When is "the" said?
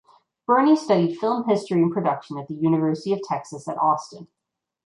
2.47-2.55